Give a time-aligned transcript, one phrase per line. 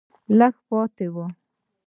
[0.37, 1.25] لږه پاتې وه